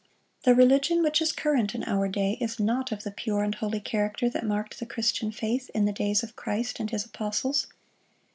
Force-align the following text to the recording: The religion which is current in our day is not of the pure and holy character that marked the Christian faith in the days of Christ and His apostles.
The 0.45 0.55
religion 0.55 1.03
which 1.03 1.21
is 1.21 1.31
current 1.31 1.75
in 1.75 1.83
our 1.83 2.07
day 2.07 2.35
is 2.41 2.59
not 2.59 2.91
of 2.91 3.03
the 3.03 3.11
pure 3.11 3.43
and 3.43 3.53
holy 3.53 3.79
character 3.79 4.31
that 4.31 4.43
marked 4.43 4.79
the 4.79 4.87
Christian 4.87 5.31
faith 5.31 5.69
in 5.75 5.85
the 5.85 5.93
days 5.93 6.23
of 6.23 6.35
Christ 6.35 6.79
and 6.79 6.89
His 6.89 7.05
apostles. 7.05 7.67